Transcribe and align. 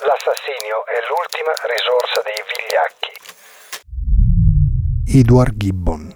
L'assassinio 0.00 0.86
è 0.86 0.98
l'ultima 1.10 1.50
risorsa 1.74 2.22
dei 2.22 2.40
vigliacchi. 2.46 3.12
Edward 5.18 5.56
Gibbon 5.56 6.14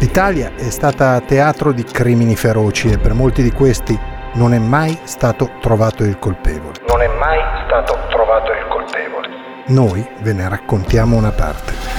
L'Italia 0.00 0.54
è 0.56 0.70
stata 0.70 1.20
teatro 1.20 1.70
di 1.70 1.84
crimini 1.84 2.34
feroci 2.34 2.90
e 2.90 2.98
per 2.98 3.12
molti 3.12 3.42
di 3.42 3.52
questi 3.52 3.96
non 4.34 4.52
è 4.52 4.58
mai 4.58 4.98
stato 5.04 5.58
trovato 5.60 6.02
il 6.02 6.18
colpevole. 6.18 6.80
Non 6.88 7.02
è 7.02 7.06
mai 7.06 7.38
stato 7.66 7.96
trovato 8.08 8.50
il 8.50 8.66
colpevole. 8.66 9.28
Noi 9.66 10.04
ve 10.22 10.32
ne 10.32 10.48
raccontiamo 10.48 11.16
una 11.16 11.30
parte. 11.30 11.89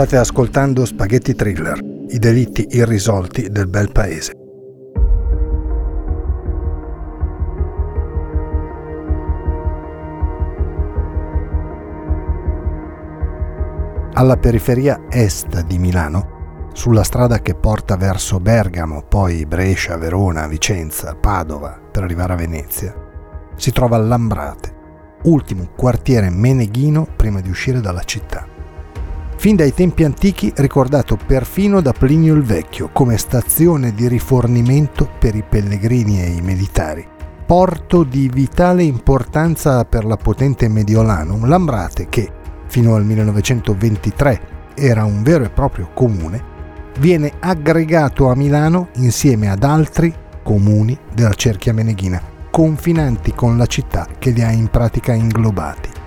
State 0.00 0.16
ascoltando 0.16 0.86
Spaghetti 0.86 1.34
Thriller, 1.34 1.78
i 2.08 2.18
delitti 2.18 2.66
irrisolti 2.70 3.50
del 3.50 3.66
bel 3.66 3.92
paese. 3.92 4.32
Alla 14.14 14.38
periferia 14.38 15.02
est 15.10 15.60
di 15.66 15.78
Milano, 15.78 16.68
sulla 16.72 17.02
strada 17.02 17.40
che 17.40 17.54
porta 17.54 17.96
verso 17.96 18.40
Bergamo, 18.40 19.02
poi 19.06 19.44
Brescia, 19.44 19.98
Verona, 19.98 20.46
Vicenza, 20.46 21.14
Padova, 21.14 21.78
per 21.92 22.04
arrivare 22.04 22.32
a 22.32 22.36
Venezia, 22.36 22.94
si 23.54 23.70
trova 23.70 23.98
Lambrate, 23.98 24.74
ultimo 25.24 25.68
quartiere 25.76 26.30
meneghino 26.30 27.06
prima 27.16 27.42
di 27.42 27.50
uscire 27.50 27.82
dalla 27.82 28.02
città 28.04 28.46
fin 29.40 29.56
dai 29.56 29.72
tempi 29.72 30.04
antichi 30.04 30.52
ricordato 30.56 31.16
perfino 31.16 31.80
da 31.80 31.94
Plinio 31.94 32.34
il 32.34 32.42
Vecchio 32.42 32.90
come 32.92 33.16
stazione 33.16 33.94
di 33.94 34.06
rifornimento 34.06 35.08
per 35.18 35.34
i 35.34 35.42
pellegrini 35.42 36.22
e 36.22 36.26
i 36.26 36.42
militari. 36.42 37.08
Porto 37.46 38.02
di 38.02 38.28
vitale 38.28 38.82
importanza 38.82 39.86
per 39.86 40.04
la 40.04 40.18
potente 40.18 40.68
Mediolanum, 40.68 41.46
Lambrate 41.46 42.10
che, 42.10 42.30
fino 42.66 42.94
al 42.94 43.06
1923, 43.06 44.40
era 44.74 45.04
un 45.04 45.22
vero 45.22 45.44
e 45.44 45.48
proprio 45.48 45.88
comune, 45.94 46.44
viene 46.98 47.32
aggregato 47.40 48.28
a 48.28 48.36
Milano 48.36 48.88
insieme 48.96 49.48
ad 49.48 49.64
altri 49.64 50.14
comuni 50.42 50.98
della 51.14 51.32
cerchia 51.32 51.72
meneghina, 51.72 52.20
confinanti 52.50 53.32
con 53.32 53.56
la 53.56 53.64
città 53.64 54.06
che 54.18 54.32
li 54.32 54.42
ha 54.42 54.50
in 54.50 54.68
pratica 54.68 55.14
inglobati 55.14 55.99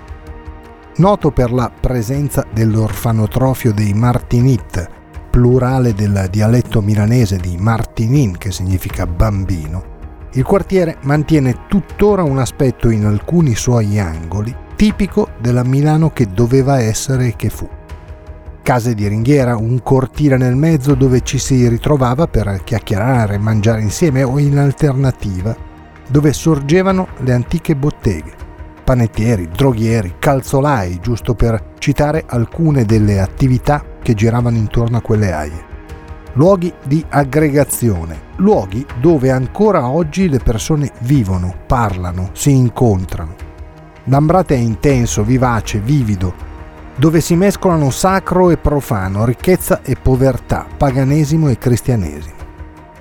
noto 0.96 1.30
per 1.30 1.52
la 1.52 1.70
presenza 1.70 2.46
dell'orfanotrofio 2.52 3.72
dei 3.72 3.92
Martinit, 3.94 4.88
plurale 5.30 5.94
del 5.94 6.28
dialetto 6.30 6.80
milanese 6.80 7.38
di 7.38 7.56
Martinin, 7.58 8.36
che 8.38 8.52
significa 8.52 9.06
bambino, 9.06 9.92
il 10.34 10.44
quartiere 10.44 10.98
mantiene 11.02 11.66
tuttora 11.68 12.22
un 12.22 12.38
aspetto 12.38 12.90
in 12.90 13.04
alcuni 13.04 13.54
suoi 13.54 13.98
angoli 13.98 14.54
tipico 14.76 15.28
della 15.40 15.64
Milano 15.64 16.10
che 16.10 16.26
doveva 16.26 16.80
essere 16.80 17.28
e 17.28 17.36
che 17.36 17.50
fu. 17.50 17.68
Case 18.62 18.94
di 18.94 19.06
ringhiera, 19.06 19.56
un 19.56 19.82
cortile 19.82 20.36
nel 20.36 20.56
mezzo 20.56 20.94
dove 20.94 21.20
ci 21.20 21.38
si 21.38 21.68
ritrovava 21.68 22.26
per 22.26 22.62
chiacchierare, 22.64 23.38
mangiare 23.38 23.82
insieme 23.82 24.22
o 24.22 24.38
in 24.38 24.58
alternativa, 24.58 25.54
dove 26.08 26.32
sorgevano 26.32 27.08
le 27.18 27.32
antiche 27.32 27.76
botteghe 27.76 28.43
panettieri, 28.84 29.48
droghieri, 29.48 30.16
calzolai, 30.18 31.00
giusto 31.00 31.34
per 31.34 31.72
citare 31.78 32.24
alcune 32.26 32.84
delle 32.84 33.18
attività 33.20 33.82
che 34.02 34.14
giravano 34.14 34.56
intorno 34.56 34.98
a 34.98 35.00
quelle 35.00 35.32
aie. 35.32 35.72
Luoghi 36.34 36.72
di 36.84 37.04
aggregazione, 37.08 38.20
luoghi 38.36 38.84
dove 39.00 39.30
ancora 39.30 39.88
oggi 39.88 40.28
le 40.28 40.38
persone 40.38 40.90
vivono, 41.00 41.54
parlano, 41.66 42.30
si 42.32 42.50
incontrano. 42.50 43.34
Lambrate 44.04 44.54
è 44.54 44.58
intenso, 44.58 45.24
vivace, 45.24 45.78
vivido, 45.78 46.34
dove 46.96 47.20
si 47.20 47.34
mescolano 47.34 47.90
sacro 47.90 48.50
e 48.50 48.58
profano, 48.58 49.24
ricchezza 49.24 49.80
e 49.82 49.96
povertà, 50.00 50.66
paganesimo 50.76 51.48
e 51.48 51.56
cristianesimo 51.56 52.43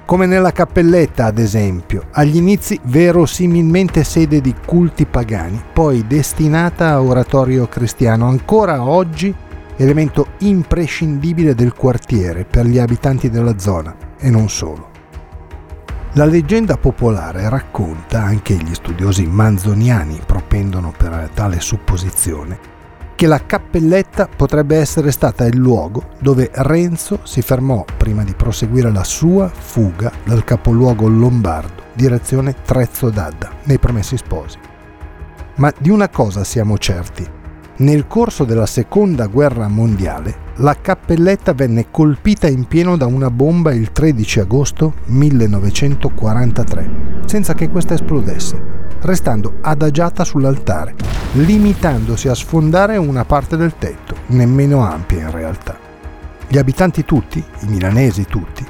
come 0.06 0.26
nella 0.26 0.52
cappelletta 0.52 1.26
ad 1.26 1.38
esempio, 1.38 2.06
agli 2.12 2.36
inizi 2.36 2.80
verosimilmente 2.84 4.04
sede 4.04 4.42
di 4.42 4.54
culti 4.66 5.06
pagani, 5.06 5.62
poi 5.74 6.06
destinata 6.06 6.90
a 6.90 7.02
oratorio 7.02 7.68
cristiano, 7.68 8.28
ancora 8.28 8.84
oggi 8.84 9.34
elemento 9.78 10.28
imprescindibile 10.40 11.56
del 11.56 11.74
quartiere 11.74 12.46
per 12.46 12.66
gli 12.66 12.78
abitanti 12.78 13.30
della 13.30 13.58
zona 13.58 13.96
e 14.18 14.30
non 14.30 14.50
solo. 14.50 14.92
La 16.14 16.26
leggenda 16.26 16.78
popolare 16.78 17.50
racconta, 17.50 18.22
anche 18.22 18.54
gli 18.54 18.74
studiosi 18.76 19.26
manzoniani 19.26 20.20
propendono 20.24 20.94
per 20.96 21.30
tale 21.34 21.60
supposizione, 21.60 22.60
che 23.24 23.30
la 23.30 23.46
cappelletta 23.46 24.28
potrebbe 24.28 24.76
essere 24.76 25.10
stata 25.10 25.46
il 25.46 25.56
luogo 25.56 26.10
dove 26.20 26.50
Renzo 26.52 27.22
si 27.24 27.42
fermò 27.42 27.86
prima 27.96 28.22
di 28.26 28.34
proseguire 28.34 28.92
la 28.92 29.06
sua 29.06 29.48
fuga 29.48 30.12
dal 30.26 30.44
capoluogo 30.44 31.08
lombardo, 31.08 31.84
direzione 31.94 32.54
Trezzo 32.66 33.10
d'Adda, 33.10 33.50
nei 33.64 33.80
Promessi 33.80 34.18
Sposi. 34.18 34.58
Ma 35.56 35.72
di 35.78 35.90
una 35.90 36.10
cosa 36.10 36.44
siamo 36.44 36.78
certi. 36.78 37.26
Nel 37.78 38.08
corso 38.08 38.44
della 38.44 38.66
seconda 38.66 39.28
guerra 39.28 39.70
mondiale, 39.70 40.52
la 40.56 40.76
cappelletta 40.82 41.54
venne 41.54 41.92
colpita 41.92 42.50
in 42.50 42.66
pieno 42.66 42.98
da 42.98 43.06
una 43.06 43.32
bomba 43.32 43.74
il 43.74 43.94
13 43.94 44.42
agosto 44.42 44.96
1943, 45.06 46.90
senza 47.24 47.54
che 47.54 47.70
questa 47.70 47.94
esplodesse 47.94 48.84
restando 49.04 49.58
adagiata 49.62 50.24
sull'altare, 50.24 50.96
limitandosi 51.34 52.28
a 52.30 52.34
sfondare 52.34 52.98
una 52.98 53.26
parte 53.26 53.58
del 53.58 53.76
tetto, 53.78 54.16
nemmeno 54.28 54.86
ampia 54.86 55.20
in 55.20 55.32
realtà. 55.32 55.78
Gli 56.48 56.58
abitanti 56.58 57.06
tutti, 57.06 57.44
i 57.62 57.68
milanesi 57.68 58.26
tutti, 58.26 58.66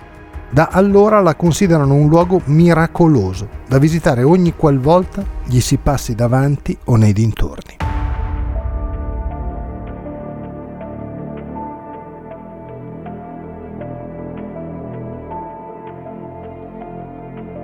da 0.50 0.70
allora 0.72 1.20
la 1.22 1.36
considerano 1.36 1.96
un 1.96 2.08
luogo 2.08 2.42
miracoloso, 2.46 3.48
da 3.68 3.80
visitare 3.80 4.24
ogni 4.24 4.54
qualvolta 4.56 5.24
gli 5.46 5.60
si 5.60 5.78
passi 5.78 6.14
davanti 6.14 6.78
o 6.86 6.96
nei 6.96 7.14
dintorni. 7.14 7.83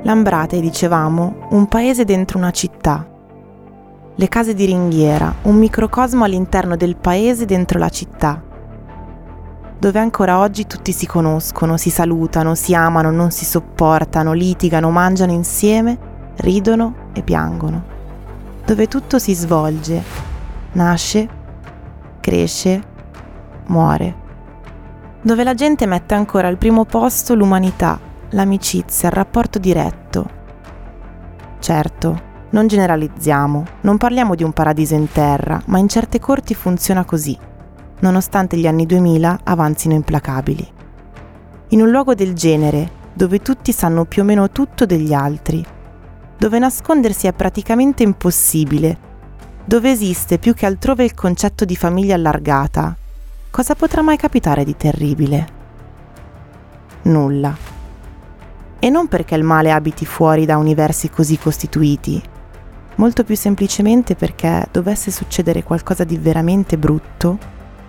Lambrate, 0.10 0.60
dicevamo, 0.60 1.50
un 1.52 1.68
paese 1.68 2.04
dentro 2.04 2.40
una 2.40 2.50
città. 2.50 3.08
Le 4.16 4.28
case 4.28 4.56
di 4.56 4.66
ringhiera, 4.66 5.32
un 5.44 5.56
microcosmo 5.58 6.24
all'interno 6.24 6.76
del 6.76 6.96
paese 6.96 7.46
dentro 7.46 7.78
la 7.78 7.90
città, 7.90 8.42
dove 9.78 10.00
ancora 10.00 10.40
oggi 10.40 10.66
tutti 10.66 10.94
si 10.94 11.06
conoscono, 11.06 11.78
si 11.78 11.92
salutano, 11.92 12.56
si 12.56 12.74
amano, 12.74 13.12
non 13.12 13.30
si 13.30 13.46
sopportano, 13.46 14.34
litigano, 14.34 14.90
mangiano 14.90 15.32
insieme, 15.32 15.96
ridono 16.38 17.12
e 17.14 17.22
piangono, 17.22 17.84
dove 18.66 18.88
tutto 18.88 19.20
si 19.20 19.36
svolge, 19.36 20.02
nasce, 20.72 21.30
cresce, 22.20 22.82
muore, 23.68 24.16
dove 25.22 25.44
la 25.44 25.54
gente 25.54 25.86
mette 25.86 26.16
ancora 26.16 26.48
al 26.48 26.58
primo 26.58 26.84
posto 26.86 27.36
l'umanità 27.36 28.08
l'amicizia, 28.32 29.10
il 29.10 29.16
rapporto 29.16 29.60
diretto. 29.60 30.30
Certo, 31.60 32.22
non 32.52 32.68
generalizziamo, 32.68 33.64
non 33.82 33.98
parliamo 33.98 34.36
di 34.36 34.44
un 34.44 34.54
paradiso 34.54 34.96
in 34.96 35.12
terra, 35.12 35.62
ma 35.66 35.78
in 35.78 35.88
certe 35.88 36.20
corti 36.20 36.54
funziona 36.54 37.06
così. 37.06 37.38
nonostante 38.02 38.58
gli 38.58 38.68
anni 38.68 38.86
2000 38.86 39.40
avanzino 39.44 39.94
implacabili. 39.94 40.68
In 41.70 41.82
un 41.82 41.90
luogo 41.90 42.16
del 42.16 42.34
genere, 42.34 42.90
dove 43.14 43.40
tutti 43.40 43.72
sanno 43.72 44.06
più 44.06 44.22
o 44.22 44.26
meno 44.26 44.50
tutto 44.50 44.86
degli 44.86 45.14
altri, 45.14 45.64
dove 46.38 46.60
nascondersi 46.60 47.28
è 47.28 47.34
praticamente 47.34 48.04
impossibile, 48.04 48.98
dove 49.66 49.92
esiste 49.92 50.40
più 50.40 50.54
che 50.54 50.66
altrove 50.66 51.04
il 51.04 51.14
concetto 51.14 51.66
di 51.66 51.76
famiglia 51.76 52.16
allargata, 52.16 52.96
cosa 53.52 53.76
potrà 53.76 54.02
mai 54.02 54.18
capitare 54.18 54.64
di 54.64 54.76
terribile? 54.78 55.48
Nulla. 57.04 57.69
E 58.82 58.90
non 58.90 59.08
perché 59.10 59.36
il 59.36 59.44
male 59.44 59.72
abiti 59.72 60.06
fuori 60.06 60.46
da 60.46 60.56
universi 60.56 61.10
così 61.10 61.38
costituiti, 61.38 62.22
molto 62.96 63.26
più 63.26 63.36
semplicemente 63.36 64.16
perché 64.16 64.68
dovesse 64.72 65.12
succedere 65.12 65.64
qualcosa 65.64 66.06
di 66.06 66.18
veramente 66.18 66.78
brutto, 66.78 67.38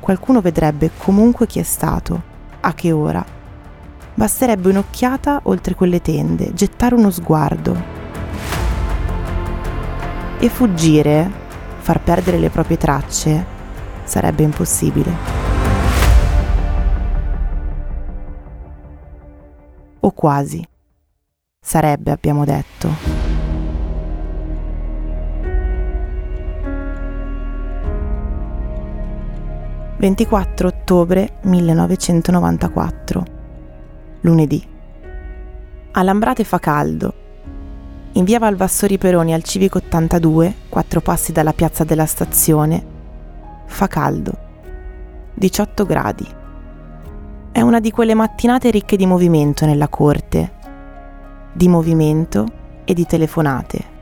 qualcuno 0.00 0.40
vedrebbe 0.40 0.90
comunque 0.96 1.46
chi 1.46 1.60
è 1.60 1.62
stato, 1.62 2.20
a 2.60 2.74
che 2.74 2.90
ora. 2.90 3.24
Basterebbe 4.14 4.68
un'occhiata 4.70 5.42
oltre 5.44 5.74
quelle 5.76 6.02
tende, 6.02 6.52
gettare 6.54 6.96
uno 6.96 7.10
sguardo. 7.10 7.98
E 10.40 10.48
fuggire, 10.48 11.30
far 11.78 12.00
perdere 12.00 12.38
le 12.38 12.50
proprie 12.50 12.76
tracce, 12.76 13.44
sarebbe 14.02 14.42
impossibile. 14.42 15.12
O 20.00 20.10
quasi. 20.10 20.66
Sarebbe, 21.70 22.10
abbiamo 22.10 22.44
detto. 22.44 22.88
24 29.98 30.66
ottobre 30.66 31.34
1994, 31.42 33.24
lunedì. 34.22 34.66
A 35.92 36.02
Lambrate 36.02 36.42
fa 36.42 36.58
caldo. 36.58 37.14
In 38.14 38.24
via 38.24 38.40
Valvassori 38.40 38.98
Peroni 38.98 39.32
al 39.32 39.44
Civico 39.44 39.78
82, 39.78 40.54
quattro 40.68 41.00
passi 41.00 41.30
dalla 41.30 41.52
piazza 41.52 41.84
della 41.84 42.06
stazione, 42.06 42.84
fa 43.66 43.86
caldo. 43.86 44.32
18 45.34 45.86
gradi. 45.86 46.26
È 47.52 47.60
una 47.60 47.78
di 47.78 47.92
quelle 47.92 48.14
mattinate 48.14 48.70
ricche 48.70 48.96
di 48.96 49.06
movimento 49.06 49.66
nella 49.66 49.86
corte, 49.86 50.58
di 51.52 51.68
movimento 51.68 52.46
e 52.84 52.94
di 52.94 53.06
telefonate. 53.06 53.98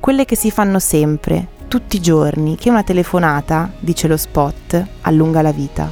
Quelle 0.00 0.24
che 0.24 0.36
si 0.36 0.50
fanno 0.50 0.78
sempre, 0.78 1.48
tutti 1.68 1.96
i 1.96 2.00
giorni 2.00 2.56
che 2.56 2.70
una 2.70 2.82
telefonata, 2.82 3.70
dice 3.78 4.06
lo 4.06 4.16
spot, 4.16 4.86
allunga 5.02 5.42
la 5.42 5.52
vita. 5.52 5.90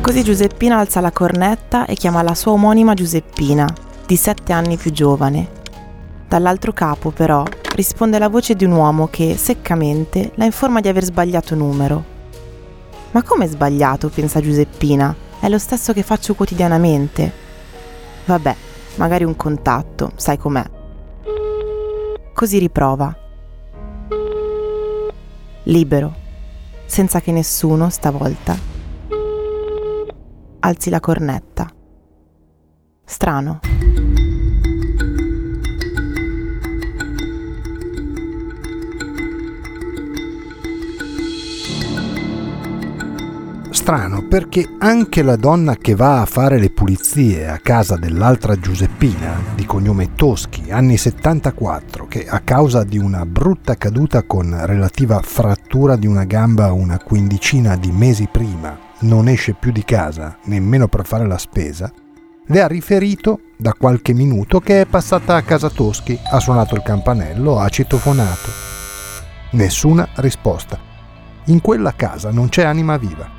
Così 0.00 0.22
Giuseppina 0.24 0.76
alza 0.76 1.00
la 1.00 1.12
cornetta 1.12 1.86
e 1.86 1.94
chiama 1.94 2.22
la 2.22 2.34
sua 2.34 2.52
omonima 2.52 2.94
Giuseppina, 2.94 3.66
di 4.06 4.16
sette 4.16 4.52
anni 4.52 4.76
più 4.76 4.92
giovane. 4.92 5.48
Dall'altro 6.26 6.72
capo, 6.72 7.10
però, 7.10 7.44
risponde 7.74 8.18
la 8.18 8.28
voce 8.28 8.54
di 8.54 8.64
un 8.64 8.72
uomo 8.72 9.08
che, 9.08 9.36
seccamente, 9.36 10.32
la 10.34 10.44
informa 10.44 10.80
di 10.80 10.88
aver 10.88 11.04
sbagliato 11.04 11.54
numero. 11.54 12.04
Ma 13.12 13.22
come 13.22 13.46
sbagliato? 13.46 14.08
pensa 14.08 14.40
Giuseppina. 14.40 15.28
È 15.40 15.48
lo 15.48 15.58
stesso 15.58 15.92
che 15.92 16.02
faccio 16.02 16.34
quotidianamente. 16.34 17.32
Vabbè, 18.26 18.54
magari 18.96 19.24
un 19.24 19.34
contatto, 19.34 20.12
sai 20.16 20.36
com'è 20.36 20.78
così 22.40 22.58
riprova. 22.58 23.14
Libero, 25.64 26.14
senza 26.86 27.20
che 27.20 27.32
nessuno 27.32 27.90
stavolta 27.90 28.56
alzi 30.60 30.88
la 30.88 31.00
cornetta. 31.00 31.70
Strano. 33.04 33.79
Strano 43.90 44.22
perché 44.22 44.76
anche 44.78 45.20
la 45.20 45.34
donna 45.34 45.74
che 45.74 45.96
va 45.96 46.20
a 46.20 46.24
fare 46.24 46.60
le 46.60 46.70
pulizie 46.70 47.48
a 47.48 47.58
casa 47.58 47.96
dell'altra 47.96 48.56
Giuseppina, 48.56 49.34
di 49.56 49.66
cognome 49.66 50.14
Toschi, 50.14 50.70
anni 50.70 50.96
74, 50.96 52.06
che 52.06 52.24
a 52.24 52.38
causa 52.38 52.84
di 52.84 52.98
una 52.98 53.26
brutta 53.26 53.74
caduta 53.74 54.22
con 54.22 54.56
relativa 54.64 55.20
frattura 55.24 55.96
di 55.96 56.06
una 56.06 56.22
gamba 56.22 56.72
una 56.72 57.00
quindicina 57.00 57.74
di 57.74 57.90
mesi 57.90 58.28
prima 58.30 58.78
non 59.00 59.26
esce 59.26 59.54
più 59.54 59.72
di 59.72 59.82
casa 59.82 60.38
nemmeno 60.44 60.86
per 60.86 61.04
fare 61.04 61.26
la 61.26 61.38
spesa, 61.38 61.92
le 62.46 62.62
ha 62.62 62.68
riferito 62.68 63.40
da 63.56 63.72
qualche 63.72 64.12
minuto 64.12 64.60
che 64.60 64.82
è 64.82 64.86
passata 64.86 65.34
a 65.34 65.42
casa 65.42 65.68
Toschi, 65.68 66.16
ha 66.30 66.38
suonato 66.38 66.76
il 66.76 66.82
campanello, 66.82 67.58
ha 67.58 67.68
citofonato. 67.68 68.50
Nessuna 69.50 70.08
risposta. 70.14 70.78
In 71.46 71.60
quella 71.60 71.92
casa 71.96 72.30
non 72.30 72.48
c'è 72.48 72.62
anima 72.62 72.96
viva. 72.96 73.38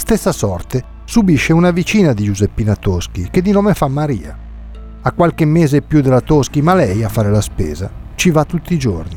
Stessa 0.00 0.32
sorte 0.32 0.82
subisce 1.04 1.52
una 1.52 1.72
vicina 1.72 2.14
di 2.14 2.24
Giuseppina 2.24 2.74
Toschi, 2.74 3.28
che 3.30 3.42
di 3.42 3.50
nome 3.50 3.74
fa 3.74 3.86
Maria. 3.86 4.34
Ha 5.02 5.12
qualche 5.12 5.44
mese 5.44 5.82
più 5.82 6.00
della 6.00 6.22
Toschi, 6.22 6.62
ma 6.62 6.74
lei 6.74 7.04
a 7.04 7.10
fare 7.10 7.30
la 7.30 7.42
spesa 7.42 7.90
ci 8.14 8.30
va 8.30 8.46
tutti 8.46 8.72
i 8.72 8.78
giorni. 8.78 9.16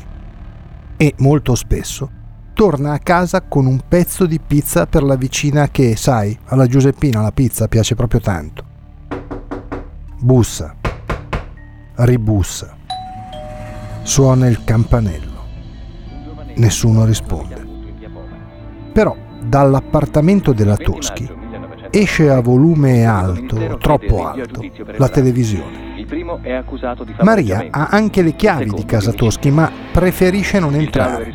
E 0.98 1.14
molto 1.18 1.54
spesso 1.54 2.10
torna 2.52 2.92
a 2.92 2.98
casa 2.98 3.40
con 3.40 3.64
un 3.64 3.80
pezzo 3.88 4.26
di 4.26 4.38
pizza 4.38 4.86
per 4.86 5.02
la 5.02 5.16
vicina 5.16 5.68
che, 5.68 5.96
sai, 5.96 6.38
alla 6.44 6.66
Giuseppina 6.66 7.22
la 7.22 7.32
pizza 7.32 7.66
piace 7.66 7.94
proprio 7.94 8.20
tanto. 8.20 8.64
Bussa, 10.20 10.76
ribussa, 11.94 12.76
suona 14.02 14.48
il 14.48 14.62
campanello. 14.64 15.44
Nessuno 16.56 17.06
risponde. 17.06 17.72
Però 18.92 19.23
dall'appartamento 19.54 20.52
della 20.52 20.76
Toschi 20.76 21.30
esce 21.88 22.28
a 22.28 22.40
volume 22.40 23.04
alto, 23.04 23.76
troppo 23.78 24.26
alto, 24.26 24.64
la 24.96 25.08
televisione. 25.08 25.92
Maria 27.20 27.68
ha 27.70 27.86
anche 27.88 28.22
le 28.22 28.34
chiavi 28.34 28.70
di 28.70 28.84
casa 28.84 29.12
Toschi, 29.12 29.52
ma 29.52 29.70
preferisce 29.92 30.58
non 30.58 30.74
entrare. 30.74 31.32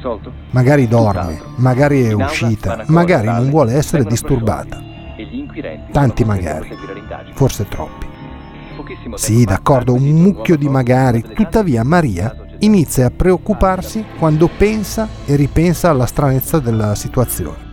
Magari 0.50 0.90
dorme, 0.90 1.40
magari 1.56 2.04
è 2.04 2.12
uscita, 2.12 2.84
magari 2.88 3.28
non 3.28 3.50
vuole 3.50 3.76
essere 3.76 4.04
disturbata. 4.04 4.84
Tanti 5.94 6.26
magari, 6.26 6.76
forse 7.32 7.70
troppi. 7.70 8.06
Sì, 9.14 9.46
d'accordo, 9.46 9.94
un 9.94 10.04
mucchio 10.04 10.58
di 10.58 10.68
magari. 10.68 11.22
Tuttavia 11.22 11.86
Maria 11.86 12.36
inizia 12.60 13.06
a 13.06 13.12
preoccuparsi 13.12 14.04
quando 14.18 14.50
pensa 14.58 15.08
e 15.26 15.38
ripensa 15.38 15.90
alla 15.90 16.06
stranezza 16.06 16.60
della 16.60 16.96
situazione. 16.96 17.68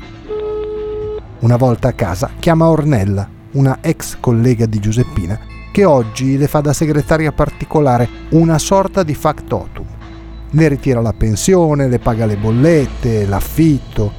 Una 1.39 1.57
volta 1.57 1.89
a 1.89 1.93
casa 1.93 2.31
chiama 2.39 2.69
Ornella, 2.69 3.29
una 3.53 3.79
ex 3.83 4.17
collega 4.21 4.65
di 4.65 4.79
Giuseppina, 4.79 5.39
che 5.71 5.85
oggi 5.85 6.39
le 6.39 6.49
fa 6.49 6.63
da 6.63 6.73
segretaria 6.73 7.31
particolare 7.31 8.09
una 8.31 8.59
sorta 8.59 9.03
di 9.03 9.15
factotum. 9.15 9.85
Le 10.51 10.69
ritira 10.69 11.03
la 11.03 11.13
pensione, 11.13 11.89
le 11.89 11.99
paga 11.99 12.25
le 12.25 12.39
bollette, 12.39 13.27
l'affitto, 13.27 14.11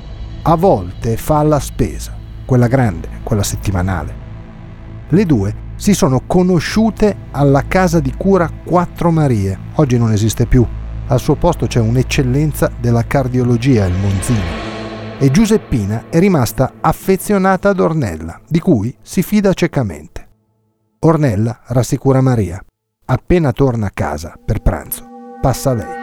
a 0.43 0.55
volte 0.55 1.17
fa 1.17 1.41
la 1.41 1.59
spesa, 1.59 2.15
quella 2.45 2.67
grande, 2.67 3.09
quella 3.23 3.43
settimanale. 3.43 4.25
Le 5.09 5.25
due 5.25 5.55
si 5.75 5.95
sono 5.95 6.21
conosciute 6.27 7.15
alla 7.31 7.63
casa 7.67 7.99
di 7.99 8.13
cura 8.15 8.47
Quattro 8.63 9.09
Marie, 9.09 9.57
oggi 9.75 9.97
non 9.97 10.11
esiste 10.11 10.45
più, 10.45 10.63
al 11.07 11.19
suo 11.19 11.33
posto 11.33 11.65
c'è 11.65 11.79
un'eccellenza 11.79 12.71
della 12.79 13.05
cardiologia, 13.05 13.85
il 13.85 13.95
Monzino 13.95 14.66
e 15.19 15.31
Giuseppina 15.31 16.05
è 16.09 16.19
rimasta 16.19 16.73
affezionata 16.79 17.69
ad 17.69 17.79
Ornella, 17.79 18.39
di 18.47 18.59
cui 18.59 18.95
si 19.01 19.23
fida 19.23 19.53
ciecamente. 19.53 20.27
Ornella 20.99 21.61
rassicura 21.67 22.21
Maria. 22.21 22.63
Appena 23.05 23.51
torna 23.51 23.87
a 23.87 23.91
casa 23.91 24.37
per 24.43 24.61
pranzo, 24.61 25.07
passa 25.41 25.73
lei. 25.73 25.95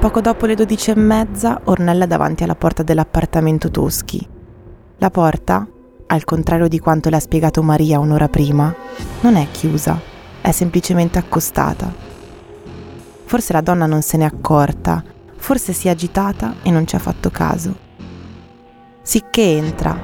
Poco 0.00 0.20
dopo 0.20 0.46
le 0.46 0.56
dodici 0.56 0.90
e 0.90 0.96
mezza, 0.96 1.60
Ornella 1.64 2.04
è 2.04 2.06
davanti 2.08 2.42
alla 2.42 2.56
porta 2.56 2.82
dell'appartamento 2.82 3.70
Toschi. 3.70 4.28
La 4.98 5.10
porta, 5.10 5.64
al 6.12 6.24
contrario 6.24 6.68
di 6.68 6.78
quanto 6.78 7.08
le 7.08 7.16
ha 7.16 7.20
spiegato 7.20 7.62
Maria 7.62 7.98
un'ora 7.98 8.28
prima, 8.28 8.72
non 9.20 9.36
è 9.36 9.48
chiusa, 9.50 9.98
è 10.42 10.50
semplicemente 10.50 11.18
accostata. 11.18 11.90
Forse 13.24 13.54
la 13.54 13.62
donna 13.62 13.86
non 13.86 14.02
se 14.02 14.18
n'è 14.18 14.24
accorta, 14.24 15.02
forse 15.36 15.72
si 15.72 15.88
è 15.88 15.90
agitata 15.90 16.56
e 16.62 16.70
non 16.70 16.86
ci 16.86 16.96
ha 16.96 16.98
fatto 16.98 17.30
caso. 17.30 17.74
Sicché 19.00 19.56
entra, 19.56 19.98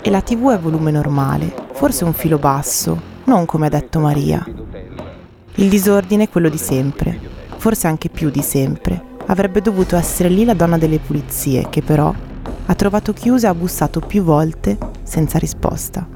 e 0.00 0.08
la 0.08 0.22
tv 0.22 0.50
è 0.50 0.58
volume 0.58 0.90
normale, 0.92 1.54
forse 1.72 2.04
un 2.04 2.14
filo 2.14 2.38
basso, 2.38 2.98
non 3.24 3.44
come 3.44 3.66
ha 3.66 3.70
detto 3.70 4.00
Maria. 4.00 4.42
Il 5.56 5.68
disordine 5.68 6.24
è 6.24 6.30
quello 6.30 6.48
di 6.48 6.56
sempre, 6.56 7.20
forse 7.58 7.86
anche 7.86 8.08
più 8.08 8.30
di 8.30 8.40
sempre. 8.40 9.08
Avrebbe 9.26 9.60
dovuto 9.60 9.96
essere 9.96 10.30
lì 10.30 10.46
la 10.46 10.54
donna 10.54 10.78
delle 10.78 11.00
pulizie, 11.00 11.68
che 11.68 11.82
però 11.82 12.12
ha 12.64 12.74
trovato 12.74 13.12
chiusa 13.12 13.48
e 13.48 13.50
ha 13.50 13.54
bussato 13.54 14.00
più 14.00 14.22
volte 14.22 14.78
senza 15.10 15.38
risposta. 15.38 16.06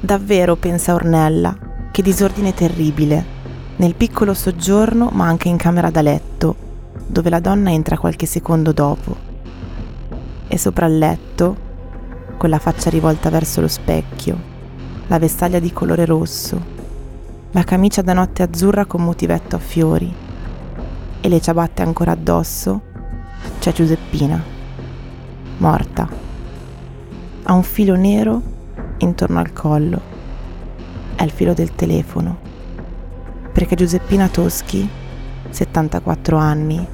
Davvero, 0.00 0.56
pensa 0.56 0.94
Ornella, 0.94 1.56
che 1.92 2.02
disordine 2.02 2.52
terribile, 2.52 3.24
nel 3.76 3.94
piccolo 3.94 4.34
soggiorno 4.34 5.08
ma 5.12 5.26
anche 5.28 5.48
in 5.48 5.56
camera 5.56 5.90
da 5.90 6.02
letto, 6.02 6.56
dove 7.06 7.30
la 7.30 7.38
donna 7.38 7.70
entra 7.70 7.96
qualche 7.96 8.26
secondo 8.26 8.72
dopo. 8.72 9.16
E 10.48 10.58
sopra 10.58 10.86
il 10.86 10.98
letto, 10.98 11.56
con 12.36 12.50
la 12.50 12.58
faccia 12.58 12.90
rivolta 12.90 13.30
verso 13.30 13.60
lo 13.60 13.68
specchio, 13.68 14.36
la 15.06 15.20
vestaglia 15.20 15.60
di 15.60 15.72
colore 15.72 16.04
rosso, 16.04 16.60
la 17.52 17.62
camicia 17.62 18.02
da 18.02 18.14
notte 18.14 18.42
azzurra 18.42 18.84
con 18.84 19.04
motivetto 19.04 19.54
a 19.54 19.60
fiori 19.60 20.12
e 21.20 21.28
le 21.28 21.40
ciabatte 21.40 21.82
ancora 21.82 22.10
addosso, 22.10 22.80
c'è 23.60 23.72
Giuseppina, 23.72 24.42
morta. 25.58 26.23
Ha 27.46 27.52
un 27.52 27.62
filo 27.62 27.94
nero 27.94 28.40
intorno 28.98 29.38
al 29.38 29.52
collo. 29.52 30.00
È 31.14 31.22
il 31.22 31.30
filo 31.30 31.52
del 31.52 31.74
telefono. 31.74 32.38
Perché 33.52 33.76
Giuseppina 33.76 34.28
Toschi, 34.28 34.88
74 35.50 36.38
anni, 36.38 36.86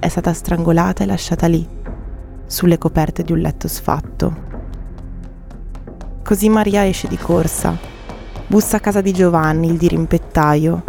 è 0.00 0.08
stata 0.08 0.32
strangolata 0.32 1.04
e 1.04 1.06
lasciata 1.06 1.46
lì, 1.46 1.64
sulle 2.46 2.78
coperte 2.78 3.22
di 3.22 3.30
un 3.30 3.38
letto 3.38 3.68
sfatto. 3.68 4.36
Così 6.24 6.48
Maria 6.48 6.84
esce 6.84 7.06
di 7.06 7.16
corsa, 7.16 7.76
bussa 8.48 8.78
a 8.78 8.80
casa 8.80 9.00
di 9.00 9.12
Giovanni, 9.12 9.68
il 9.68 9.76
dirimpettaio, 9.76 10.82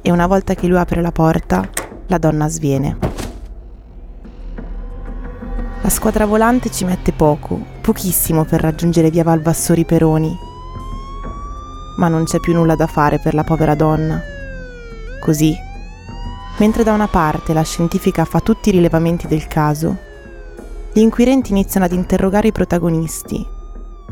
e 0.00 0.12
una 0.12 0.28
volta 0.28 0.54
che 0.54 0.68
lui 0.68 0.78
apre 0.78 1.00
la 1.00 1.10
porta, 1.10 1.68
la 2.06 2.18
donna 2.18 2.48
sviene. 2.48 3.09
La 5.82 5.88
squadra 5.88 6.26
volante 6.26 6.70
ci 6.70 6.84
mette 6.84 7.12
poco, 7.12 7.58
pochissimo 7.80 8.44
per 8.44 8.60
raggiungere 8.60 9.10
via 9.10 9.24
Valvassori 9.24 9.84
Peroni. 9.84 10.36
Ma 11.96 12.08
non 12.08 12.24
c'è 12.24 12.38
più 12.38 12.52
nulla 12.52 12.74
da 12.74 12.86
fare 12.86 13.18
per 13.18 13.34
la 13.34 13.44
povera 13.44 13.74
donna. 13.74 14.20
Così, 15.20 15.54
mentre 16.58 16.82
da 16.84 16.92
una 16.92 17.08
parte 17.08 17.52
la 17.52 17.62
scientifica 17.62 18.24
fa 18.24 18.40
tutti 18.40 18.68
i 18.68 18.72
rilevamenti 18.72 19.26
del 19.26 19.46
caso, 19.46 19.96
gli 20.92 21.00
inquirenti 21.00 21.50
iniziano 21.50 21.86
ad 21.86 21.92
interrogare 21.92 22.48
i 22.48 22.52
protagonisti 22.52 23.58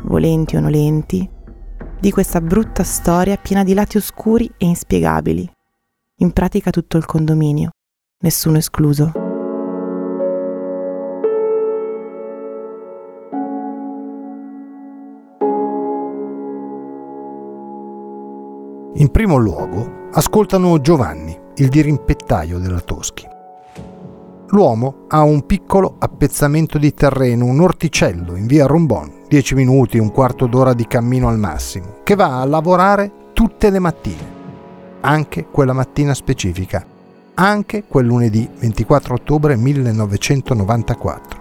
volenti 0.03 0.55
o 0.55 0.59
nolenti, 0.59 1.29
di 1.99 2.11
questa 2.11 2.39
brutta 2.41 2.83
storia 2.83 3.37
piena 3.37 3.63
di 3.63 3.73
lati 3.73 3.97
oscuri 3.97 4.49
e 4.57 4.65
inspiegabili. 4.65 5.49
In 6.21 6.31
pratica 6.31 6.69
tutto 6.69 6.97
il 6.97 7.05
condominio, 7.05 7.71
nessuno 8.23 8.57
escluso. 8.57 9.28
In 18.99 19.11
primo 19.11 19.37
luogo, 19.37 20.09
ascoltano 20.11 20.81
Giovanni, 20.81 21.33
il 21.55 21.69
dirimpettaio 21.69 22.59
della 22.59 22.81
Toschi. 22.81 23.25
L'uomo 24.47 25.05
ha 25.07 25.21
un 25.21 25.45
piccolo 25.45 25.95
appezzamento 25.97 26.77
di 26.77 26.93
terreno, 26.93 27.45
un 27.45 27.61
orticello 27.61 28.35
in 28.35 28.45
via 28.45 28.65
Rombon, 28.65 29.23
10 29.29 29.55
minuti, 29.55 29.99
un 29.99 30.11
quarto 30.11 30.47
d'ora 30.47 30.73
di 30.73 30.85
cammino 30.85 31.29
al 31.29 31.39
massimo, 31.39 31.99
che 32.03 32.15
va 32.15 32.41
a 32.41 32.45
lavorare 32.45 33.09
tutte 33.31 33.69
le 33.69 33.79
mattine, 33.79 34.27
anche 34.99 35.45
quella 35.45 35.71
mattina 35.71 36.13
specifica, 36.13 36.85
anche 37.35 37.85
quel 37.87 38.05
lunedì 38.05 38.49
24 38.53 39.13
ottobre 39.13 39.55
1994. 39.55 41.39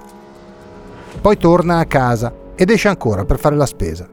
Poi 1.21 1.37
torna 1.37 1.79
a 1.79 1.87
casa 1.87 2.33
ed 2.55 2.71
esce 2.71 2.87
ancora 2.87 3.25
per 3.25 3.41
fare 3.41 3.57
la 3.57 3.67
spesa. 3.67 4.09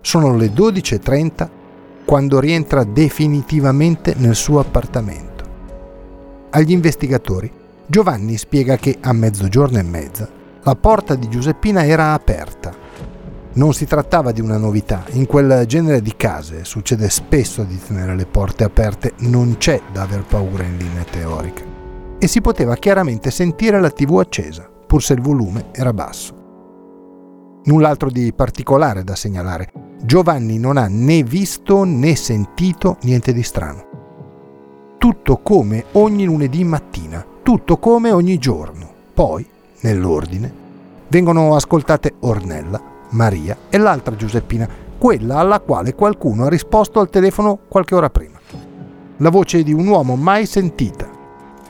Sono 0.00 0.34
le 0.34 0.48
12.30 0.48 1.62
quando 2.04 2.40
rientra 2.40 2.84
definitivamente 2.84 4.14
nel 4.16 4.34
suo 4.34 4.60
appartamento. 4.60 5.44
Agli 6.50 6.72
investigatori 6.72 7.50
Giovanni 7.86 8.36
spiega 8.36 8.76
che 8.76 8.98
a 9.00 9.12
mezzogiorno 9.12 9.78
e 9.78 9.82
mezza 9.82 10.28
la 10.62 10.74
porta 10.74 11.14
di 11.14 11.28
Giuseppina 11.28 11.84
era 11.84 12.12
aperta 12.12 12.84
non 13.54 13.72
si 13.72 13.86
trattava 13.86 14.32
di 14.32 14.40
una 14.40 14.56
novità, 14.56 15.04
in 15.12 15.26
quel 15.26 15.64
genere 15.66 16.02
di 16.02 16.14
case 16.16 16.64
succede 16.64 17.08
spesso 17.08 17.62
di 17.62 17.78
tenere 17.78 18.16
le 18.16 18.26
porte 18.26 18.64
aperte, 18.64 19.12
non 19.18 19.58
c'è 19.58 19.80
da 19.92 20.02
aver 20.02 20.24
paura 20.24 20.64
in 20.64 20.76
linea 20.76 21.04
teorica. 21.04 21.62
E 22.18 22.26
si 22.26 22.40
poteva 22.40 22.74
chiaramente 22.74 23.30
sentire 23.30 23.80
la 23.80 23.90
tv 23.90 24.18
accesa, 24.18 24.68
pur 24.86 25.02
se 25.02 25.12
il 25.12 25.20
volume 25.20 25.66
era 25.70 25.92
basso. 25.92 26.42
Null'altro 27.66 28.10
di 28.10 28.32
particolare 28.34 29.04
da 29.04 29.14
segnalare. 29.14 29.83
Giovanni 30.04 30.58
non 30.58 30.76
ha 30.76 30.86
né 30.86 31.22
visto 31.22 31.82
né 31.84 32.14
sentito 32.14 32.98
niente 33.04 33.32
di 33.32 33.42
strano. 33.42 33.86
Tutto 34.98 35.38
come 35.38 35.86
ogni 35.92 36.26
lunedì 36.26 36.62
mattina, 36.62 37.24
tutto 37.42 37.78
come 37.78 38.10
ogni 38.10 38.36
giorno. 38.36 38.86
Poi, 39.14 39.48
nell'ordine, 39.80 40.52
vengono 41.08 41.56
ascoltate 41.56 42.16
Ornella, 42.20 42.82
Maria 43.12 43.56
e 43.70 43.78
l'altra 43.78 44.14
Giuseppina, 44.14 44.68
quella 44.98 45.38
alla 45.38 45.60
quale 45.60 45.94
qualcuno 45.94 46.44
ha 46.44 46.48
risposto 46.50 47.00
al 47.00 47.08
telefono 47.08 47.60
qualche 47.66 47.94
ora 47.94 48.10
prima. 48.10 48.38
La 49.16 49.30
voce 49.30 49.62
di 49.62 49.72
un 49.72 49.86
uomo 49.86 50.16
mai 50.16 50.44
sentita. 50.44 51.08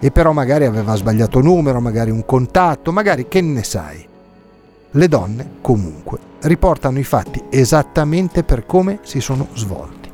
E 0.01 0.11
però 0.11 0.33
magari 0.33 0.65
aveva 0.65 0.97
sbagliato 0.97 1.41
numero, 1.41 1.81
magari 1.81 2.11
un 2.11 2.25
contatto, 2.25 2.91
magari 2.91 3.29
che 3.29 3.41
ne 3.41 3.63
sai. 3.63 4.09
Le 4.97 5.09
donne, 5.09 5.57
comunque, 5.61 6.19
riportano 6.43 7.01
i 7.01 7.05
fatti 7.05 7.43
esattamente 7.51 8.45
per 8.45 8.65
come 8.65 9.01
si 9.03 9.21
sono 9.21 9.49
svolti. 9.55 10.09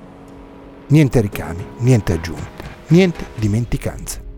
Niente 0.88 1.20
ricami, 1.20 1.62
niente 1.80 2.14
aggiunte, 2.14 2.64
niente 2.88 3.26
dimenticanze. 3.34 4.28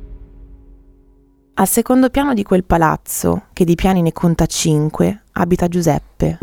Al 1.54 1.68
secondo 1.68 2.10
piano 2.10 2.34
di 2.34 2.42
quel 2.42 2.64
palazzo, 2.64 3.44
che 3.52 3.64
di 3.64 3.76
piani 3.76 4.02
ne 4.02 4.12
conta 4.12 4.46
cinque, 4.46 5.22
abita 5.32 5.68
Giuseppe, 5.68 6.38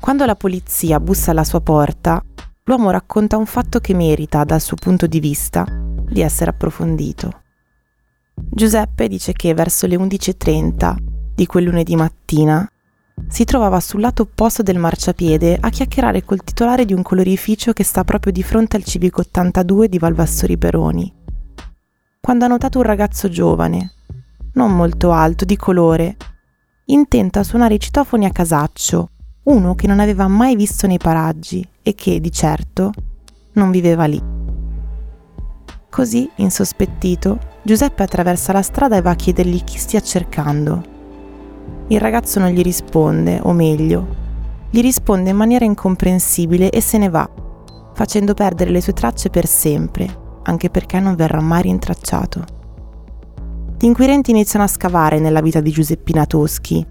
quando 0.00 0.24
la 0.24 0.36
polizia 0.36 1.00
bussa 1.00 1.32
alla 1.32 1.42
sua 1.42 1.60
porta, 1.60 2.22
l'uomo 2.62 2.90
racconta 2.90 3.36
un 3.36 3.46
fatto 3.46 3.80
che 3.80 3.92
merita, 3.92 4.44
dal 4.44 4.60
suo 4.60 4.76
punto 4.76 5.08
di 5.08 5.18
vista, 5.18 5.66
di 5.66 6.20
essere 6.20 6.50
approfondito. 6.50 7.42
Giuseppe 8.34 9.08
dice 9.08 9.32
che 9.32 9.52
verso 9.52 9.88
le 9.88 9.96
11.30 9.96 11.07
di 11.38 11.46
quel 11.46 11.66
lunedì 11.66 11.94
mattina 11.94 12.68
si 13.28 13.44
trovava 13.44 13.78
sul 13.78 14.00
lato 14.00 14.22
opposto 14.22 14.64
del 14.64 14.76
marciapiede 14.76 15.56
a 15.60 15.68
chiacchierare 15.68 16.24
col 16.24 16.42
titolare 16.42 16.84
di 16.84 16.92
un 16.92 17.02
colorificio 17.02 17.72
che 17.72 17.84
sta 17.84 18.02
proprio 18.02 18.32
di 18.32 18.42
fronte 18.42 18.74
al 18.74 18.82
Civico 18.82 19.20
82 19.20 19.88
di 19.88 19.98
Valvassori 20.00 20.58
Peroni. 20.58 21.14
Quando 22.20 22.44
ha 22.44 22.48
notato 22.48 22.78
un 22.78 22.84
ragazzo 22.84 23.28
giovane, 23.28 23.92
non 24.54 24.74
molto 24.74 25.12
alto, 25.12 25.44
di 25.44 25.56
colore, 25.56 26.16
intento 26.86 27.38
a 27.38 27.44
suonare 27.44 27.74
i 27.74 27.80
citofoni 27.80 28.24
a 28.24 28.32
casaccio 28.32 29.10
uno 29.44 29.76
che 29.76 29.86
non 29.86 30.00
aveva 30.00 30.26
mai 30.26 30.56
visto 30.56 30.88
nei 30.88 30.98
paraggi 30.98 31.64
e 31.82 31.94
che, 31.94 32.20
di 32.20 32.32
certo, 32.32 32.92
non 33.52 33.70
viveva 33.70 34.06
lì. 34.06 34.20
Così, 35.88 36.28
insospettito, 36.34 37.38
Giuseppe 37.62 38.02
attraversa 38.02 38.52
la 38.52 38.62
strada 38.62 38.96
e 38.96 39.02
va 39.02 39.10
a 39.10 39.16
chiedergli 39.16 39.62
chi 39.62 39.78
stia 39.78 40.00
cercando. 40.00 40.96
Il 41.88 42.00
ragazzo 42.00 42.38
non 42.38 42.50
gli 42.50 42.62
risponde, 42.62 43.40
o 43.42 43.52
meglio, 43.52 44.06
gli 44.70 44.80
risponde 44.80 45.30
in 45.30 45.36
maniera 45.36 45.64
incomprensibile 45.64 46.70
e 46.70 46.80
se 46.80 46.98
ne 46.98 47.08
va, 47.08 47.28
facendo 47.94 48.34
perdere 48.34 48.70
le 48.70 48.80
sue 48.80 48.92
tracce 48.92 49.30
per 49.30 49.46
sempre, 49.46 50.06
anche 50.42 50.70
perché 50.70 51.00
non 51.00 51.14
verrà 51.14 51.40
mai 51.40 51.62
rintracciato. 51.62 52.44
Gli 53.78 53.84
inquirenti 53.84 54.30
iniziano 54.30 54.64
a 54.64 54.68
scavare 54.68 55.18
nella 55.18 55.40
vita 55.40 55.60
di 55.60 55.70
Giuseppina 55.70 56.26
Toschi 56.26 56.84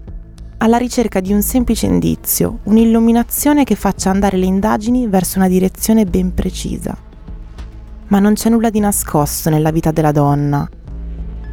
alla 0.60 0.76
ricerca 0.76 1.20
di 1.20 1.32
un 1.32 1.40
semplice 1.40 1.86
indizio, 1.86 2.58
un'illuminazione 2.64 3.62
che 3.62 3.76
faccia 3.76 4.10
andare 4.10 4.36
le 4.36 4.46
indagini 4.46 5.06
verso 5.06 5.38
una 5.38 5.46
direzione 5.46 6.04
ben 6.04 6.34
precisa. 6.34 6.96
Ma 8.08 8.18
non 8.18 8.34
c'è 8.34 8.48
nulla 8.50 8.70
di 8.70 8.80
nascosto 8.80 9.50
nella 9.50 9.70
vita 9.70 9.92
della 9.92 10.10
donna. 10.10 10.68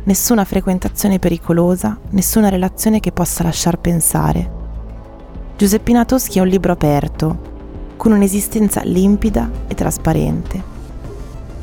Nessuna 0.07 0.45
frequentazione 0.45 1.17
pericolosa, 1.17 1.97
nessuna 2.11 2.49
relazione 2.49 2.99
che 2.99 3.11
possa 3.11 3.41
lasciar 3.41 3.79
pensare. 3.79 4.51
Giuseppina 5.57 6.05
Toschi 6.05 6.37
è 6.37 6.41
un 6.43 6.47
libro 6.47 6.73
aperto, 6.73 7.93
con 7.97 8.11
un'esistenza 8.11 8.83
limpida 8.83 9.49
e 9.65 9.73
trasparente. 9.73 10.63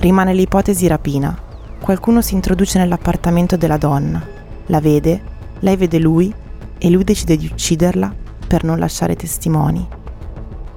Rimane 0.01 0.35
l'ipotesi 0.35 0.89
rapina. 0.89 1.39
Qualcuno 1.81 2.21
si 2.21 2.35
introduce 2.35 2.79
nell'appartamento 2.79 3.57
della 3.57 3.77
donna, 3.77 4.21
la 4.67 4.81
vede, 4.81 5.23
lei 5.61 5.77
vede 5.77 6.01
lui 6.01 6.35
e 6.79 6.91
lui 6.91 7.05
decide 7.05 7.37
di 7.37 7.47
ucciderla 7.47 8.13
per 8.45 8.65
non 8.65 8.81
lasciare 8.81 9.15
testimoni. 9.15 9.87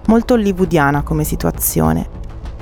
Molto 0.05 0.35
hollywoodiana 0.35 1.01
come 1.01 1.23
situazione, 1.23 2.07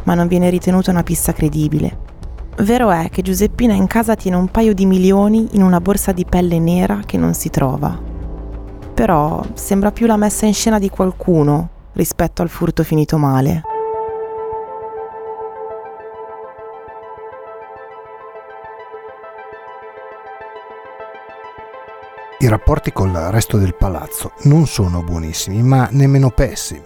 ma 0.04 0.14
non 0.14 0.28
viene 0.28 0.50
ritenuta 0.50 0.92
una 0.92 1.04
pista 1.04 1.34
credibile. 1.34 2.12
Vero 2.58 2.92
è 2.92 3.10
che 3.10 3.22
Giuseppina 3.22 3.74
in 3.74 3.88
casa 3.88 4.16
tiene 4.16 4.38
un 4.38 4.48
paio 4.48 4.74
di 4.74 4.86
milioni 4.86 5.50
in 5.54 5.64
una 5.64 5.82
borsa 5.82 6.12
di 6.12 6.24
pelle 6.24 6.60
nera 6.60 7.02
che 7.06 7.18
non 7.18 7.34
si 7.34 7.50
trova. 7.50 8.00
Però 8.94 9.44
sembra 9.54 9.92
più 9.92 10.06
la 10.06 10.18
messa 10.18 10.46
in 10.46 10.54
scena 10.54 10.78
di 10.78 10.90
qualcuno 10.90 11.70
rispetto 11.94 12.42
al 12.42 12.50
furto 12.50 12.84
finito 12.84 13.18
male. 13.18 13.64
I 22.40 22.48
rapporti 22.48 22.92
col 22.92 23.12
resto 23.12 23.58
del 23.58 23.76
palazzo 23.76 24.34
non 24.44 24.68
sono 24.68 25.02
buonissimi, 25.02 25.64
ma 25.64 25.88
nemmeno 25.92 26.30
pessimi. 26.30 26.84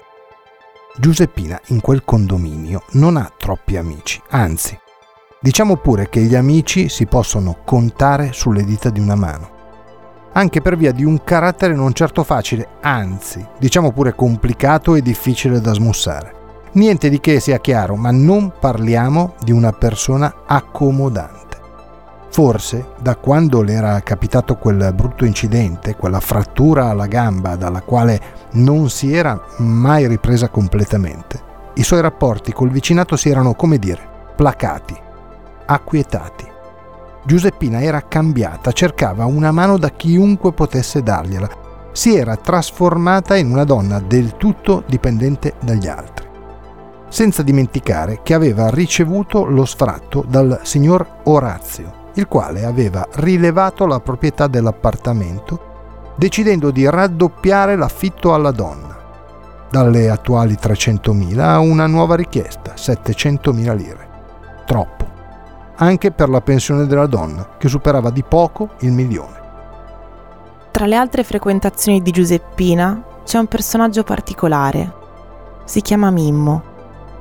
Giuseppina 0.99 1.59
in 1.67 1.81
quel 1.81 2.03
condominio 2.03 2.83
non 2.91 3.17
ha 3.17 3.31
troppi 3.35 3.75
amici, 3.75 4.21
anzi, 4.29 4.79
diciamo 5.39 5.77
pure 5.77 6.09
che 6.09 6.21
gli 6.21 6.35
amici 6.35 6.89
si 6.89 7.05
possono 7.05 7.57
contare 7.63 8.33
sulle 8.33 8.63
dita 8.63 8.89
di 8.89 8.99
una 8.99 9.15
mano. 9.15 9.55
Anche 10.33 10.61
per 10.61 10.77
via 10.77 10.91
di 10.91 11.03
un 11.03 11.23
carattere 11.23 11.73
non 11.73 11.93
certo 11.93 12.23
facile, 12.23 12.67
anzi, 12.81 13.45
diciamo 13.57 13.91
pure 13.91 14.13
complicato 14.13 14.95
e 14.95 15.01
difficile 15.01 15.61
da 15.61 15.73
smussare. 15.73 16.33
Niente 16.73 17.09
di 17.09 17.19
che 17.19 17.39
sia 17.39 17.59
chiaro, 17.59 17.95
ma 17.95 18.11
non 18.11 18.53
parliamo 18.59 19.33
di 19.43 19.51
una 19.51 19.71
persona 19.71 20.43
accomodante. 20.45 21.45
Forse 22.29 22.89
da 22.99 23.15
quando 23.15 23.63
le 23.63 23.73
era 23.73 23.99
capitato 24.01 24.57
quel 24.57 24.91
brutto 24.93 25.25
incidente, 25.25 25.95
quella 25.95 26.19
frattura 26.19 26.89
alla 26.89 27.07
gamba 27.07 27.55
dalla 27.55 27.81
quale 27.81 28.21
non 28.53 28.89
si 28.91 29.11
era 29.11 29.41
mai 29.57 30.07
ripresa 30.07 30.49
completamente, 30.49 31.41
i 31.75 31.83
suoi 31.83 32.01
rapporti 32.01 32.53
col 32.53 32.69
vicinato 32.69 33.15
si 33.15 33.29
erano, 33.29 33.55
come 33.55 33.79
dire, 33.79 34.01
placati, 34.35 35.05
acquietati. 35.67 36.55
Giuseppina 37.23 37.81
era 37.81 38.07
cambiata, 38.07 38.71
cercava 38.71 39.25
una 39.25 39.51
mano 39.51 39.77
da 39.77 39.89
chiunque 39.89 40.53
potesse 40.53 41.03
dargliela. 41.03 41.49
Si 41.91 42.15
era 42.15 42.37
trasformata 42.37 43.35
in 43.35 43.51
una 43.51 43.65
donna 43.65 43.99
del 43.99 44.37
tutto 44.37 44.83
dipendente 44.87 45.55
dagli 45.59 45.87
altri. 45.87 46.25
Senza 47.09 47.43
dimenticare 47.43 48.21
che 48.23 48.33
aveva 48.33 48.69
ricevuto 48.69 49.45
lo 49.45 49.65
sfratto 49.65 50.23
dal 50.27 50.61
signor 50.63 51.05
Orazio, 51.23 52.05
il 52.13 52.27
quale 52.27 52.65
aveva 52.65 53.05
rilevato 53.15 53.85
la 53.85 53.99
proprietà 53.99 54.47
dell'appartamento, 54.47 56.13
decidendo 56.15 56.71
di 56.71 56.89
raddoppiare 56.89 57.75
l'affitto 57.75 58.33
alla 58.33 58.51
donna, 58.51 58.97
dalle 59.69 60.09
attuali 60.09 60.53
300.000 60.53 61.39
a 61.39 61.59
una 61.59 61.87
nuova 61.87 62.15
richiesta, 62.15 62.73
700.000 62.73 63.75
lire. 63.75 64.07
Troppo, 64.65 65.06
anche 65.77 66.11
per 66.11 66.29
la 66.29 66.41
pensione 66.41 66.85
della 66.85 67.07
donna, 67.07 67.55
che 67.57 67.67
superava 67.67 68.09
di 68.09 68.23
poco 68.23 68.69
il 68.79 68.91
milione. 68.91 69.45
Tra 70.71 70.85
le 70.85 70.95
altre 70.95 71.23
frequentazioni 71.23 72.01
di 72.01 72.11
Giuseppina 72.11 73.03
c'è 73.23 73.39
un 73.39 73.47
personaggio 73.47 74.03
particolare. 74.03 74.93
Si 75.65 75.81
chiama 75.81 76.11
Mimmo 76.11 76.75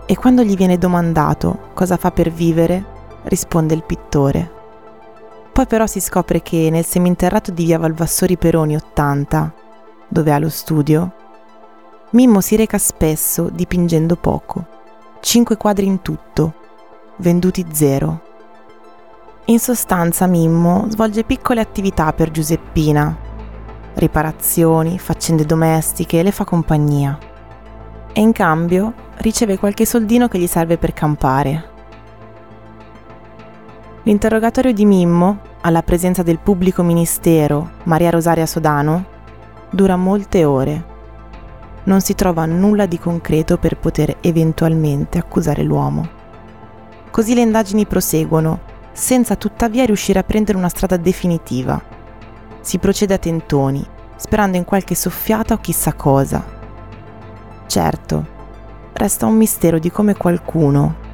e 0.06 0.14
quando 0.16 0.42
gli 0.42 0.54
viene 0.54 0.78
domandato 0.78 1.70
cosa 1.74 1.96
fa 1.96 2.10
per 2.10 2.30
vivere, 2.30 2.84
risponde 3.24 3.74
il 3.74 3.82
pittore. 3.82 4.52
Poi 5.52 5.66
però 5.66 5.86
si 5.86 6.00
scopre 6.00 6.42
che 6.42 6.68
nel 6.70 6.84
seminterrato 6.84 7.50
di 7.50 7.64
via 7.64 7.78
Valvassori 7.78 8.36
Peroni 8.36 8.76
80, 8.76 9.54
dove 10.08 10.32
ha 10.32 10.38
lo 10.38 10.50
studio, 10.50 11.12
Mimmo 12.10 12.40
si 12.40 12.56
reca 12.56 12.78
spesso 12.78 13.48
dipingendo 13.50 14.16
poco. 14.16 14.64
Cinque 15.20 15.56
quadri 15.56 15.86
in 15.86 16.02
tutto, 16.02 16.52
venduti 17.16 17.66
zero. 17.72 18.20
In 19.48 19.60
sostanza 19.60 20.26
Mimmo 20.26 20.86
svolge 20.88 21.22
piccole 21.22 21.60
attività 21.60 22.12
per 22.12 22.32
Giuseppina, 22.32 23.16
riparazioni, 23.94 24.98
faccende 24.98 25.46
domestiche, 25.46 26.24
le 26.24 26.32
fa 26.32 26.44
compagnia. 26.44 27.16
E 28.12 28.20
in 28.20 28.32
cambio 28.32 28.92
riceve 29.18 29.56
qualche 29.56 29.86
soldino 29.86 30.26
che 30.26 30.40
gli 30.40 30.48
serve 30.48 30.78
per 30.78 30.92
campare. 30.92 31.64
L'interrogatorio 34.02 34.72
di 34.72 34.84
Mimmo, 34.84 35.38
alla 35.60 35.84
presenza 35.84 36.24
del 36.24 36.40
pubblico 36.40 36.82
ministero 36.82 37.70
Maria 37.84 38.10
Rosaria 38.10 38.46
Sodano, 38.46 39.04
dura 39.70 39.94
molte 39.94 40.44
ore. 40.44 40.84
Non 41.84 42.00
si 42.00 42.16
trova 42.16 42.46
nulla 42.46 42.86
di 42.86 42.98
concreto 42.98 43.58
per 43.58 43.78
poter 43.78 44.16
eventualmente 44.22 45.18
accusare 45.18 45.62
l'uomo. 45.62 46.08
Così 47.12 47.32
le 47.32 47.42
indagini 47.42 47.86
proseguono, 47.86 48.74
senza 48.96 49.36
tuttavia 49.36 49.84
riuscire 49.84 50.18
a 50.18 50.24
prendere 50.24 50.56
una 50.56 50.70
strada 50.70 50.96
definitiva. 50.96 51.78
Si 52.62 52.78
procede 52.78 53.12
a 53.12 53.18
tentoni, 53.18 53.86
sperando 54.16 54.56
in 54.56 54.64
qualche 54.64 54.94
soffiata 54.94 55.52
o 55.52 55.58
chissà 55.58 55.92
cosa. 55.92 56.42
Certo, 57.66 58.26
resta 58.94 59.26
un 59.26 59.36
mistero 59.36 59.78
di 59.78 59.90
come 59.90 60.16
qualcuno, 60.16 61.04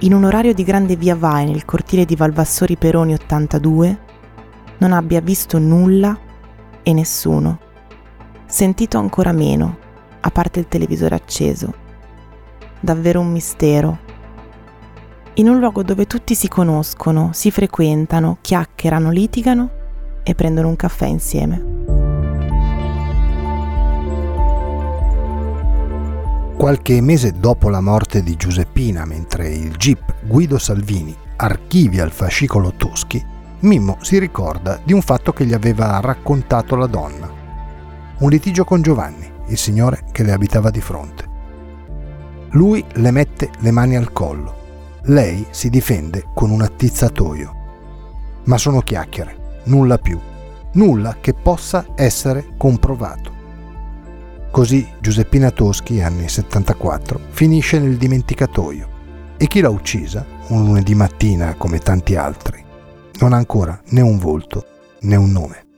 in 0.00 0.12
un 0.12 0.24
orario 0.24 0.52
di 0.52 0.64
grande 0.64 0.96
via 0.96 1.14
vai 1.14 1.46
nel 1.46 1.64
cortile 1.64 2.04
di 2.04 2.16
Valvassori 2.16 2.76
Peroni 2.76 3.14
82, 3.14 3.98
non 4.78 4.92
abbia 4.92 5.20
visto 5.20 5.58
nulla 5.58 6.18
e 6.82 6.92
nessuno, 6.92 7.60
sentito 8.44 8.98
ancora 8.98 9.30
meno, 9.30 9.76
a 10.18 10.30
parte 10.30 10.58
il 10.58 10.66
televisore 10.66 11.14
acceso. 11.14 11.72
Davvero 12.80 13.20
un 13.20 13.30
mistero. 13.30 14.09
In 15.34 15.48
un 15.48 15.58
luogo 15.60 15.84
dove 15.84 16.06
tutti 16.06 16.34
si 16.34 16.48
conoscono, 16.48 17.30
si 17.32 17.52
frequentano, 17.52 18.38
chiacchierano, 18.40 19.10
litigano 19.10 19.70
e 20.24 20.34
prendono 20.34 20.68
un 20.68 20.76
caffè 20.76 21.06
insieme. 21.06 21.78
Qualche 26.56 27.00
mese 27.00 27.32
dopo 27.38 27.70
la 27.70 27.80
morte 27.80 28.22
di 28.22 28.36
Giuseppina, 28.36 29.06
mentre 29.06 29.48
il 29.48 29.76
jeep 29.76 30.26
Guido 30.26 30.58
Salvini 30.58 31.16
archivia 31.36 32.04
il 32.04 32.10
fascicolo 32.10 32.74
Toschi, 32.76 33.24
Mimmo 33.60 33.98
si 34.00 34.18
ricorda 34.18 34.80
di 34.82 34.92
un 34.92 35.00
fatto 35.00 35.32
che 35.32 35.46
gli 35.46 35.54
aveva 35.54 36.00
raccontato 36.00 36.76
la 36.76 36.86
donna. 36.86 37.30
Un 38.18 38.28
litigio 38.28 38.64
con 38.64 38.82
Giovanni, 38.82 39.30
il 39.46 39.56
signore 39.56 40.04
che 40.12 40.22
le 40.22 40.32
abitava 40.32 40.70
di 40.70 40.80
fronte. 40.80 41.28
Lui 42.50 42.84
le 42.94 43.10
mette 43.10 43.50
le 43.60 43.70
mani 43.70 43.96
al 43.96 44.12
collo. 44.12 44.59
Lei 45.04 45.46
si 45.50 45.70
difende 45.70 46.26
con 46.34 46.50
un 46.50 46.62
attizzatoio. 46.62 47.54
Ma 48.44 48.58
sono 48.58 48.80
chiacchiere, 48.80 49.62
nulla 49.64 49.98
più. 49.98 50.18
Nulla 50.72 51.16
che 51.20 51.34
possa 51.34 51.84
essere 51.96 52.54
comprovato. 52.56 53.38
Così 54.50 54.86
Giuseppina 55.00 55.50
Toschi, 55.50 56.00
anni 56.00 56.28
74, 56.28 57.20
finisce 57.30 57.78
nel 57.78 57.96
dimenticatoio 57.96 58.88
e 59.36 59.46
chi 59.46 59.60
l'ha 59.60 59.70
uccisa, 59.70 60.26
un 60.48 60.64
lunedì 60.64 60.94
mattina 60.94 61.54
come 61.54 61.78
tanti 61.78 62.14
altri, 62.14 62.62
non 63.20 63.32
ha 63.32 63.36
ancora 63.36 63.80
né 63.90 64.00
un 64.00 64.18
volto 64.18 64.66
né 65.00 65.16
un 65.16 65.30
nome. 65.30 65.69